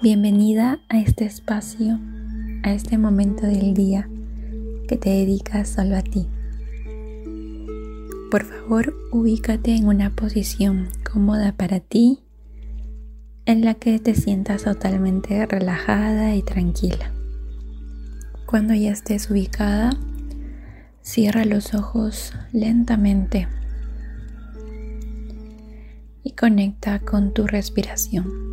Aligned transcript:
Bienvenida 0.00 0.78
a 0.88 1.00
este 1.00 1.24
espacio, 1.24 1.98
a 2.62 2.72
este 2.72 2.96
momento 2.96 3.48
del 3.48 3.74
día 3.74 4.08
que 4.86 4.96
te 4.96 5.10
dedicas 5.10 5.70
solo 5.70 5.96
a 5.96 6.02
ti. 6.02 6.28
Por 8.30 8.44
favor, 8.44 8.94
ubícate 9.10 9.74
en 9.74 9.88
una 9.88 10.10
posición 10.10 10.88
cómoda 11.02 11.50
para 11.50 11.80
ti, 11.80 12.20
en 13.44 13.64
la 13.64 13.74
que 13.74 13.98
te 13.98 14.14
sientas 14.14 14.62
totalmente 14.62 15.44
relajada 15.46 16.36
y 16.36 16.42
tranquila. 16.42 17.10
Cuando 18.46 18.74
ya 18.74 18.92
estés 18.92 19.28
ubicada, 19.32 19.90
cierra 21.02 21.44
los 21.44 21.74
ojos 21.74 22.34
lentamente 22.52 23.48
y 26.22 26.30
conecta 26.34 27.00
con 27.00 27.34
tu 27.34 27.48
respiración. 27.48 28.47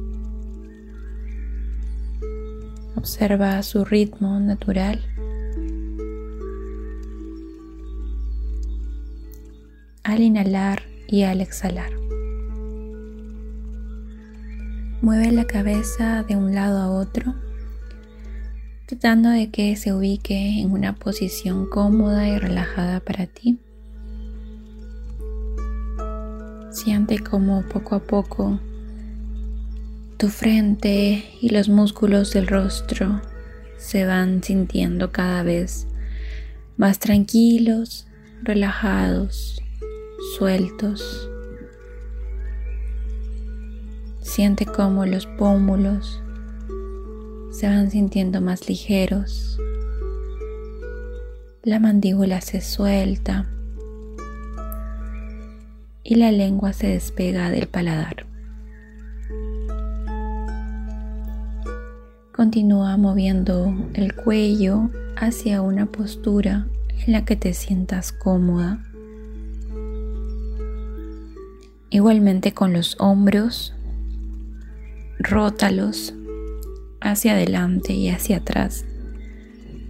Observa 2.95 3.61
su 3.61 3.83
ritmo 3.83 4.39
natural. 4.39 5.01
Al 10.03 10.21
inhalar 10.21 10.83
y 11.07 11.23
al 11.23 11.41
exhalar. 11.41 11.91
Mueve 15.01 15.31
la 15.31 15.45
cabeza 15.45 16.23
de 16.23 16.35
un 16.35 16.55
lado 16.55 16.79
a 16.79 16.89
otro, 16.89 17.35
tratando 18.87 19.29
de 19.29 19.51
que 19.51 19.75
se 19.75 19.93
ubique 19.93 20.61
en 20.61 20.71
una 20.71 20.95
posición 20.95 21.67
cómoda 21.69 22.27
y 22.27 22.39
relajada 22.39 23.01
para 23.01 23.27
ti. 23.27 23.59
Siente 26.71 27.19
como 27.19 27.61
poco 27.63 27.95
a 27.95 27.99
poco 27.99 28.59
tu 30.17 30.29
frente 30.29 31.25
y 31.41 31.49
los 31.49 31.67
músculos 31.67 32.31
del 32.31 32.47
rostro 32.47 33.21
se 33.77 34.05
van 34.05 34.41
sintiendo 34.41 35.11
cada 35.11 35.43
vez 35.43 35.87
más 36.77 36.99
tranquilos, 36.99 38.07
relajados, 38.41 39.61
sueltos. 40.37 41.29
Siente 44.21 44.65
como 44.65 45.05
los 45.05 45.25
pómulos 45.25 46.21
se 47.51 47.67
van 47.67 47.89
sintiendo 47.89 48.41
más 48.41 48.67
ligeros. 48.67 49.59
La 51.63 51.79
mandíbula 51.79 52.41
se 52.41 52.61
suelta 52.61 53.49
y 56.03 56.15
la 56.15 56.31
lengua 56.31 56.73
se 56.73 56.87
despega 56.87 57.49
del 57.49 57.67
paladar. 57.67 58.34
Continúa 62.35 62.97
moviendo 62.97 63.73
el 63.93 64.13
cuello 64.13 64.89
hacia 65.15 65.61
una 65.61 65.85
postura 65.85 66.67
en 67.05 67.13
la 67.13 67.23
que 67.23 67.37
te 67.37 67.53
sientas 67.53 68.11
cómoda. 68.11 68.83
Igualmente 71.89 72.53
con 72.53 72.73
los 72.73 72.97
hombros, 72.99 73.73
rótalos 75.17 76.13
hacia 76.99 77.35
adelante 77.35 77.93
y 77.93 78.09
hacia 78.09 78.37
atrás 78.37 78.83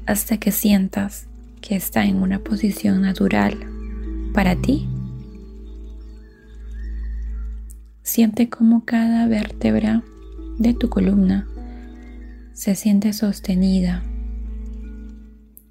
hasta 0.05 0.37
que 0.37 0.52
sientas 0.52 1.25
que 1.61 1.75
está 1.75 2.05
en 2.05 2.17
una 2.17 2.37
posición 2.37 3.02
natural 3.02 3.57
para 4.35 4.55
ti. 4.55 4.87
Siente 8.03 8.49
como 8.49 8.85
cada 8.85 9.27
vértebra 9.27 10.03
de 10.59 10.75
tu 10.75 10.89
columna 10.89 11.47
se 12.56 12.73
siente 12.73 13.11
sostenida 13.11 14.02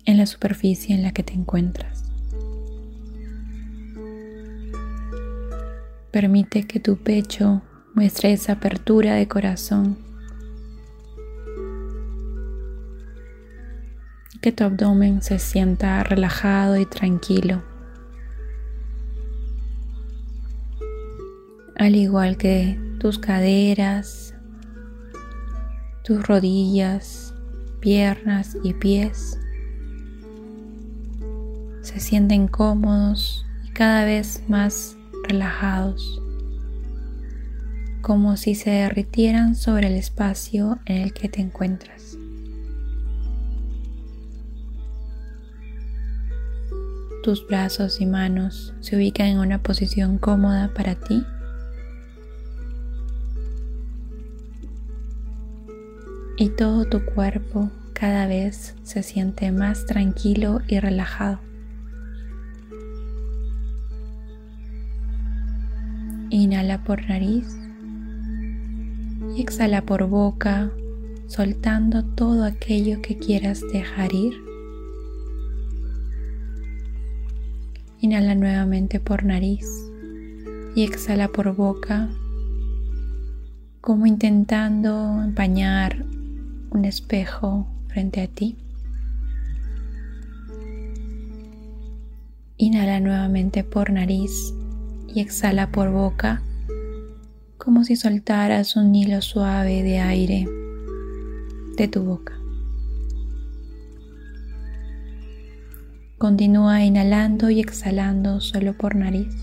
en 0.04 0.18
la 0.18 0.26
superficie 0.26 0.94
en 0.94 1.02
la 1.02 1.12
que 1.12 1.22
te 1.22 1.32
encuentras. 1.32 2.04
Permite 6.10 6.66
que 6.66 6.80
tu 6.80 6.98
pecho 6.98 7.62
muestre 7.94 8.34
esa 8.34 8.52
apertura 8.52 9.14
de 9.14 9.26
corazón. 9.26 9.96
Que 14.42 14.52
tu 14.52 14.64
abdomen 14.64 15.22
se 15.22 15.38
sienta 15.38 16.04
relajado 16.04 16.76
y 16.76 16.84
tranquilo. 16.84 17.62
Al 21.76 21.96
igual 21.96 22.36
que 22.36 22.78
tus 23.00 23.18
caderas, 23.18 24.33
tus 26.04 26.26
rodillas, 26.26 27.34
piernas 27.80 28.56
y 28.62 28.74
pies 28.74 29.38
se 31.80 31.98
sienten 31.98 32.46
cómodos 32.46 33.46
y 33.64 33.70
cada 33.70 34.04
vez 34.04 34.42
más 34.48 34.96
relajados, 35.28 36.20
como 38.02 38.36
si 38.36 38.54
se 38.54 38.70
derritieran 38.70 39.54
sobre 39.54 39.88
el 39.88 39.94
espacio 39.94 40.78
en 40.86 41.02
el 41.02 41.12
que 41.14 41.28
te 41.28 41.40
encuentras. 41.40 42.18
Tus 47.22 47.46
brazos 47.46 48.02
y 48.02 48.06
manos 48.06 48.74
se 48.80 48.96
ubican 48.96 49.28
en 49.28 49.38
una 49.38 49.62
posición 49.62 50.18
cómoda 50.18 50.72
para 50.74 50.94
ti 50.94 51.24
y 56.36 56.48
todo 56.50 56.84
tu 56.84 57.04
cuerpo 57.04 57.70
cada 57.92 58.26
vez 58.26 58.74
se 58.82 59.02
siente 59.02 59.52
más 59.52 59.86
tranquilo 59.86 60.60
y 60.66 60.80
relajado. 60.80 61.38
Inhala 66.30 66.82
por 66.82 67.08
nariz 67.08 67.46
y 69.36 69.40
exhala 69.40 69.82
por 69.82 70.08
boca, 70.08 70.70
soltando 71.28 72.04
todo 72.04 72.44
aquello 72.44 73.00
que 73.00 73.16
quieras 73.16 73.60
dejar 73.72 74.12
ir. 74.12 74.34
Inhala 78.00 78.34
nuevamente 78.34 78.98
por 78.98 79.24
nariz 79.24 79.66
y 80.74 80.82
exhala 80.82 81.28
por 81.28 81.54
boca, 81.54 82.08
como 83.80 84.06
intentando 84.06 85.22
empañar 85.22 86.04
un 86.74 86.84
espejo 86.84 87.66
frente 87.88 88.20
a 88.20 88.26
ti. 88.26 88.58
Inhala 92.56 93.00
nuevamente 93.00 93.64
por 93.64 93.90
nariz 93.90 94.52
y 95.08 95.20
exhala 95.20 95.70
por 95.70 95.90
boca 95.90 96.42
como 97.56 97.84
si 97.84 97.96
soltaras 97.96 98.76
un 98.76 98.94
hilo 98.94 99.22
suave 99.22 99.82
de 99.82 100.00
aire 100.00 100.46
de 101.76 101.88
tu 101.88 102.02
boca. 102.02 102.34
Continúa 106.18 106.82
inhalando 106.84 107.50
y 107.50 107.60
exhalando 107.60 108.40
solo 108.40 108.74
por 108.74 108.96
nariz. 108.96 109.34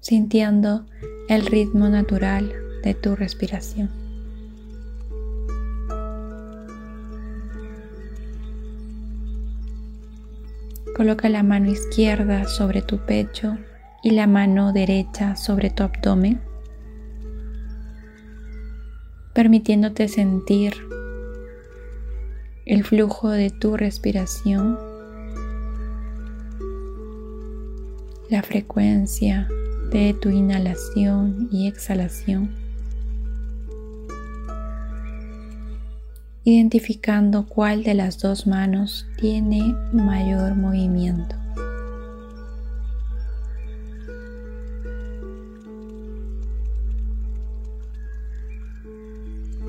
Sintiendo 0.00 0.86
el 1.28 1.44
ritmo 1.44 1.90
natural 1.90 2.54
de 2.82 2.94
tu 2.94 3.14
respiración. 3.14 3.90
Coloca 10.96 11.28
la 11.28 11.42
mano 11.42 11.70
izquierda 11.70 12.46
sobre 12.46 12.80
tu 12.80 13.04
pecho 13.04 13.58
y 14.02 14.12
la 14.12 14.26
mano 14.26 14.72
derecha 14.72 15.36
sobre 15.36 15.68
tu 15.68 15.82
abdomen, 15.82 16.40
permitiéndote 19.34 20.08
sentir 20.08 20.74
el 22.64 22.84
flujo 22.84 23.28
de 23.28 23.50
tu 23.50 23.76
respiración, 23.76 24.78
la 28.30 28.42
frecuencia 28.42 29.46
de 29.90 30.14
tu 30.14 30.28
inhalación 30.28 31.48
y 31.50 31.66
exhalación, 31.66 32.50
identificando 36.44 37.46
cuál 37.46 37.84
de 37.84 37.94
las 37.94 38.18
dos 38.18 38.46
manos 38.46 39.06
tiene 39.18 39.74
mayor 39.92 40.54
movimiento. 40.54 41.36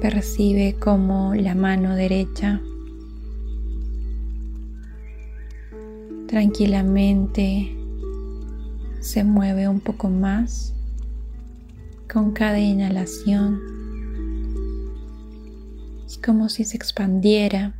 Percibe 0.02 0.76
cómo 0.80 1.34
la 1.36 1.56
mano 1.56 1.96
derecha 1.96 2.62
tranquilamente 6.28 7.79
se 9.00 9.24
mueve 9.24 9.68
un 9.68 9.80
poco 9.80 10.10
más 10.10 10.74
Con 12.12 12.32
cada 12.32 12.60
inhalación 12.60 13.80
es 16.10 16.18
como 16.18 16.50
si 16.50 16.64
se 16.66 16.76
expandiera 16.76 17.76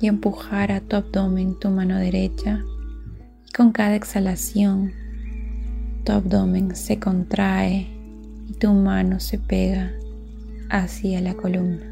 y 0.00 0.06
empujara 0.06 0.80
tu 0.80 0.96
abdomen, 0.96 1.58
tu 1.58 1.68
mano 1.68 1.98
derecha. 1.98 2.64
Y 3.46 3.52
con 3.52 3.70
cada 3.70 3.96
exhalación 3.96 4.92
tu 6.04 6.12
abdomen 6.12 6.74
se 6.74 6.98
contrae 6.98 7.86
y 8.48 8.54
tu 8.54 8.72
mano 8.72 9.20
se 9.20 9.38
pega 9.38 9.92
hacia 10.70 11.20
la 11.20 11.34
columna. 11.34 11.84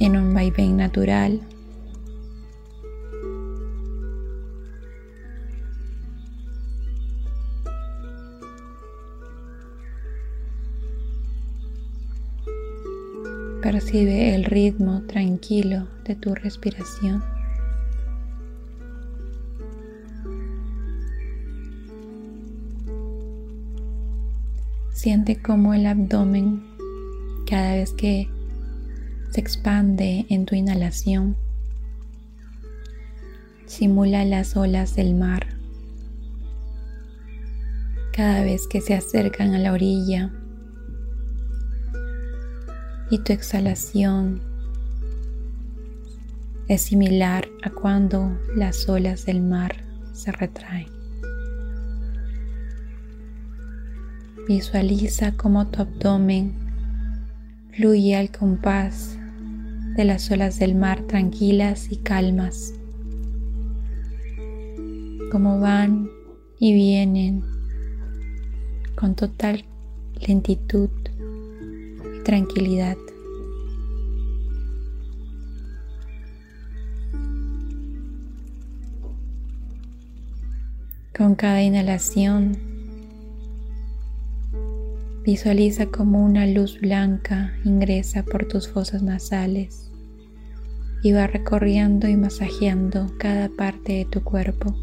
En 0.00 0.16
un 0.16 0.32
vaivén 0.32 0.78
natural, 0.78 1.42
Percibe 13.62 14.34
el 14.34 14.44
ritmo 14.44 15.02
tranquilo 15.02 15.86
de 16.04 16.16
tu 16.16 16.34
respiración. 16.34 17.22
Siente 24.92 25.40
cómo 25.40 25.74
el 25.74 25.86
abdomen, 25.86 26.64
cada 27.48 27.76
vez 27.76 27.92
que 27.92 28.28
se 29.30 29.40
expande 29.40 30.26
en 30.28 30.44
tu 30.44 30.56
inhalación, 30.56 31.36
simula 33.66 34.24
las 34.24 34.56
olas 34.56 34.96
del 34.96 35.14
mar. 35.14 35.46
Cada 38.12 38.42
vez 38.42 38.66
que 38.66 38.80
se 38.80 38.94
acercan 38.94 39.54
a 39.54 39.58
la 39.60 39.72
orilla 39.72 40.32
y 43.12 43.18
tu 43.18 43.34
exhalación 43.34 44.40
es 46.66 46.80
similar 46.80 47.46
a 47.62 47.68
cuando 47.68 48.40
las 48.56 48.88
olas 48.88 49.26
del 49.26 49.42
mar 49.42 49.84
se 50.14 50.32
retraen. 50.32 50.88
Visualiza 54.48 55.36
cómo 55.36 55.66
tu 55.66 55.82
abdomen 55.82 56.54
fluye 57.76 58.16
al 58.16 58.30
compás 58.30 59.18
de 59.94 60.06
las 60.06 60.30
olas 60.30 60.58
del 60.58 60.74
mar 60.74 61.02
tranquilas 61.02 61.92
y 61.92 61.98
calmas, 61.98 62.72
como 65.30 65.60
van 65.60 66.08
y 66.58 66.72
vienen 66.72 67.44
con 68.96 69.14
total 69.14 69.66
lentitud 70.26 70.88
tranquilidad. 72.24 72.96
Con 81.16 81.34
cada 81.34 81.62
inhalación 81.62 82.72
Visualiza 85.24 85.86
como 85.86 86.24
una 86.24 86.48
luz 86.48 86.80
blanca 86.80 87.54
ingresa 87.64 88.24
por 88.24 88.48
tus 88.48 88.66
fosas 88.68 89.04
nasales 89.04 89.88
y 91.04 91.12
va 91.12 91.28
recorriendo 91.28 92.08
y 92.08 92.16
masajeando 92.16 93.06
cada 93.18 93.48
parte 93.48 93.92
de 93.92 94.04
tu 94.04 94.24
cuerpo. 94.24 94.74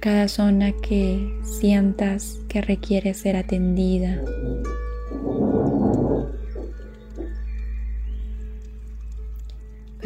Cada 0.00 0.28
zona 0.28 0.72
que 0.72 1.38
sientas 1.42 2.38
que 2.48 2.62
requiere 2.62 3.12
ser 3.12 3.36
atendida. 3.36 4.22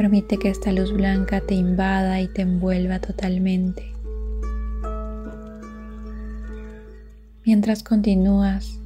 Permite 0.02 0.36
que 0.36 0.48
esta 0.48 0.72
luz 0.72 0.92
blanca 0.92 1.40
te 1.40 1.54
invada 1.54 2.20
y 2.20 2.26
te 2.26 2.42
envuelva 2.42 2.98
totalmente. 2.98 3.92
mientras 7.44 7.82
continúas 7.82 8.78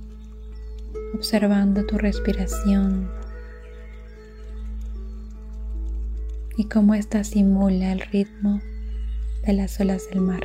observando 1.14 1.84
tu 1.86 1.98
respiración 1.98 3.08
y 6.56 6.64
cómo 6.64 6.94
ésta 6.94 7.22
simula 7.24 7.92
el 7.92 8.00
ritmo 8.00 8.60
de 9.46 9.52
las 9.52 9.78
olas 9.80 10.08
del 10.10 10.20
mar. 10.20 10.42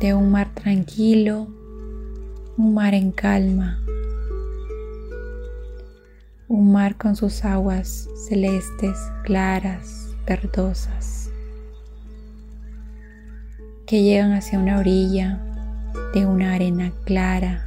De 0.00 0.12
un 0.12 0.30
mar 0.30 0.52
tranquilo, 0.54 1.48
un 2.56 2.74
mar 2.74 2.94
en 2.94 3.10
calma, 3.12 3.80
un 6.48 6.72
mar 6.72 6.96
con 6.96 7.16
sus 7.16 7.44
aguas 7.44 8.08
celestes, 8.28 8.96
claras, 9.24 10.14
verdosas 10.26 11.30
que 13.86 14.02
llegan 14.02 14.32
hacia 14.32 14.58
una 14.58 14.78
orilla 14.78 15.40
de 16.12 16.26
una 16.26 16.54
arena 16.54 16.92
clara, 17.04 17.64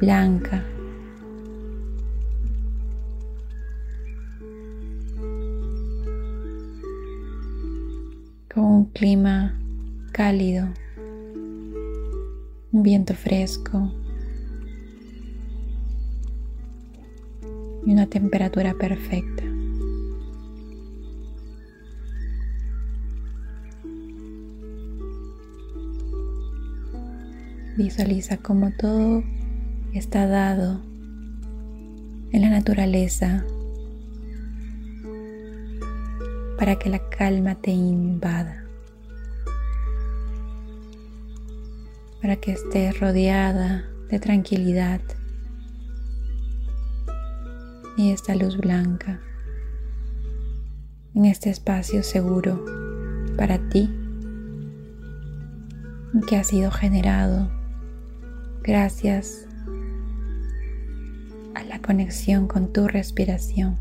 blanca. 0.00 0.64
con 8.52 8.64
un 8.66 8.84
clima 8.84 9.58
cálido, 10.12 10.68
un 12.70 12.82
viento 12.84 13.12
fresco 13.14 13.92
y 17.86 17.92
una 17.92 18.06
temperatura 18.06 18.74
perfecta. 18.74 19.42
Visualiza 27.76 28.36
cómo 28.36 28.70
todo 28.78 29.24
está 29.92 30.26
dado 30.26 30.80
en 32.32 32.40
la 32.40 32.50
naturaleza 32.50 33.44
para 36.58 36.76
que 36.76 36.88
la 36.88 37.08
calma 37.10 37.56
te 37.56 37.72
invada, 37.72 38.64
para 42.22 42.36
que 42.36 42.52
estés 42.52 42.98
rodeada 43.00 43.84
de 44.08 44.20
tranquilidad 44.20 45.00
y 47.96 48.10
esta 48.10 48.34
luz 48.34 48.56
blanca 48.56 49.20
en 51.14 51.26
este 51.26 51.50
espacio 51.50 52.02
seguro 52.02 52.64
para 53.36 53.58
ti 53.68 53.90
que 56.28 56.36
ha 56.36 56.44
sido 56.44 56.70
generado 56.70 57.50
gracias 58.62 59.46
a 61.54 61.62
la 61.64 61.80
conexión 61.80 62.46
con 62.46 62.72
tu 62.72 62.88
respiración. 62.88 63.78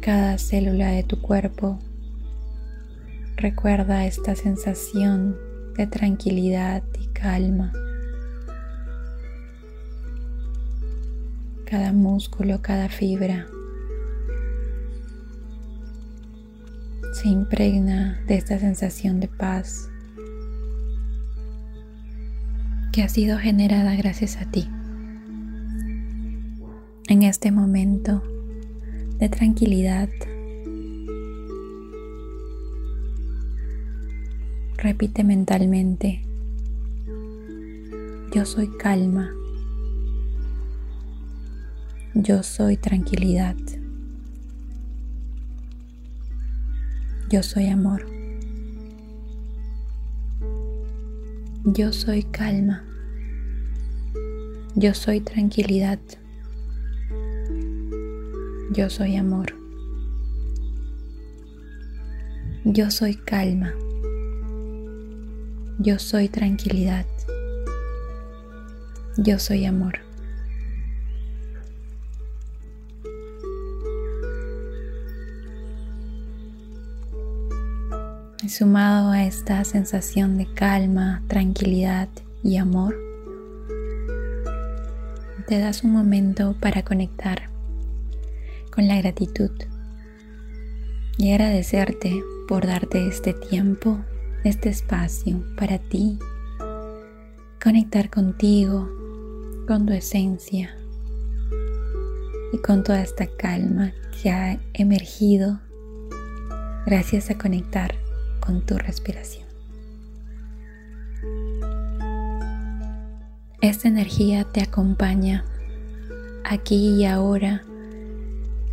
Cada 0.00 0.36
célula 0.38 0.88
de 0.88 1.04
tu 1.04 1.20
cuerpo 1.20 1.78
recuerda 3.42 4.06
esta 4.06 4.36
sensación 4.36 5.36
de 5.76 5.88
tranquilidad 5.88 6.84
y 7.00 7.08
calma. 7.08 7.72
Cada 11.66 11.92
músculo, 11.92 12.62
cada 12.62 12.88
fibra 12.88 13.48
se 17.14 17.28
impregna 17.28 18.22
de 18.28 18.36
esta 18.36 18.60
sensación 18.60 19.18
de 19.18 19.26
paz 19.26 19.88
que 22.92 23.02
ha 23.02 23.08
sido 23.08 23.38
generada 23.38 23.96
gracias 23.96 24.36
a 24.36 24.44
ti. 24.44 24.68
En 27.08 27.22
este 27.24 27.50
momento 27.50 28.22
de 29.18 29.28
tranquilidad, 29.28 30.08
repite 34.82 35.22
mentalmente, 35.22 36.24
yo 38.34 38.44
soy 38.44 38.68
calma, 38.78 39.30
yo 42.14 42.42
soy 42.42 42.76
tranquilidad. 42.76 43.56
Yo 47.30 47.42
soy 47.42 47.68
amor. 47.68 48.04
Yo 51.64 51.90
soy 51.92 52.24
calma. 52.24 52.84
Yo 54.74 54.92
soy 54.92 55.20
tranquilidad. 55.20 55.98
Yo 58.72 58.90
soy 58.90 59.16
amor. 59.16 59.54
Yo 62.64 62.90
soy 62.90 63.14
calma. 63.14 63.72
Yo 65.78 65.98
soy 65.98 66.28
tranquilidad. 66.28 67.06
Yo 69.16 69.38
soy 69.38 69.64
amor. 69.64 70.00
Y 78.42 78.48
sumado 78.48 79.12
a 79.12 79.24
esta 79.24 79.64
sensación 79.64 80.36
de 80.36 80.52
calma, 80.52 81.22
tranquilidad 81.28 82.08
y 82.42 82.56
amor, 82.56 82.96
te 85.46 85.58
das 85.58 85.84
un 85.84 85.92
momento 85.92 86.56
para 86.60 86.82
conectar 86.82 87.50
con 88.74 88.88
la 88.88 88.96
gratitud 88.96 89.50
y 91.18 91.32
agradecerte 91.32 92.22
por 92.48 92.66
darte 92.66 93.06
este 93.06 93.32
tiempo, 93.34 94.00
este 94.44 94.70
espacio 94.70 95.44
para 95.56 95.78
ti, 95.78 96.18
conectar 97.62 98.10
contigo, 98.10 98.88
con 99.68 99.86
tu 99.86 99.92
esencia 99.92 100.76
y 102.52 102.58
con 102.58 102.82
toda 102.82 103.02
esta 103.02 103.26
calma 103.26 103.92
que 104.20 104.30
ha 104.30 104.60
emergido 104.74 105.60
gracias 106.86 107.30
a 107.30 107.38
conectar 107.38 107.94
con 108.40 108.66
tu 108.66 108.76
respiración. 108.76 109.46
Esta 113.60 113.86
energía 113.86 114.44
te 114.44 114.60
acompaña 114.60 115.44
aquí 116.44 116.96
y 116.96 117.04
ahora, 117.04 117.62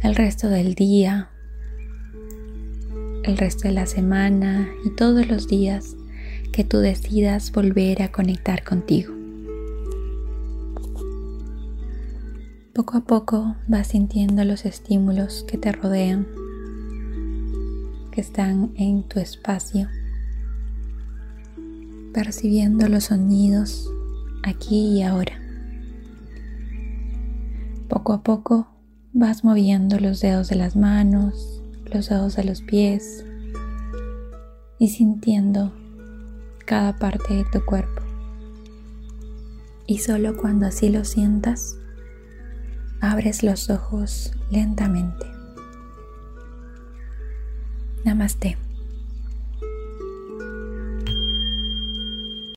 el 0.02 0.16
resto 0.16 0.50
del 0.50 0.74
día, 0.74 1.30
el 3.30 3.38
resto 3.38 3.68
de 3.68 3.76
la 3.76 3.86
semana 3.86 4.68
y 4.84 4.90
todos 4.90 5.28
los 5.28 5.48
días 5.48 5.96
que 6.52 6.64
tú 6.64 6.80
decidas 6.80 7.52
volver 7.52 8.02
a 8.02 8.12
conectar 8.12 8.64
contigo. 8.64 9.14
Poco 12.74 12.98
a 12.98 13.02
poco 13.02 13.56
vas 13.68 13.90
sintiendo 13.90 14.44
los 14.46 14.66
estímulos 14.66 15.46
que 15.48 15.60
te 15.60 15.72
rodean, 15.72 16.28
que 18.12 18.20
están 18.22 18.72
en 18.76 19.04
tu 19.04 19.20
espacio, 19.20 19.88
percibiendo 22.14 22.90
los 22.90 23.06
sonidos 23.06 23.88
aquí 24.42 24.98
y 24.98 25.04
ahora. 25.04 25.40
Poco 27.88 28.14
a 28.14 28.24
poco 28.24 28.70
vas 29.14 29.44
moviendo 29.44 30.00
los 30.00 30.20
dedos 30.20 30.50
de 30.50 30.56
las 30.56 30.76
manos, 30.76 31.59
los 31.93 32.10
dedos 32.10 32.36
de 32.36 32.43
los 32.43 32.62
pies 32.62 33.25
y 34.77 34.89
sintiendo 34.89 35.74
cada 36.65 36.98
parte 36.98 37.34
de 37.34 37.46
tu 37.46 37.63
cuerpo. 37.65 38.01
Y 39.86 40.00
solo 40.00 40.38
cuando 40.38 40.67
así 40.67 40.89
lo 40.89 41.03
sientas, 41.03 41.77
abres 43.01 43.43
los 43.43 43.69
ojos 43.69 44.31
lentamente. 44.51 45.25
Namaste. 48.05 48.69